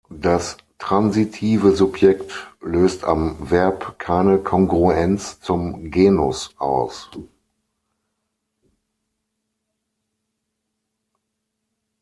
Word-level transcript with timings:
Das 0.17 0.57
transitive 0.79 1.75
Subjekt 1.75 2.55
löst 2.59 3.03
am 3.03 3.51
Verb 3.51 3.99
keine 3.99 4.39
Kongruenz 4.39 5.39
zum 5.41 5.91
Genus 5.91 6.55
aus. 6.57 7.11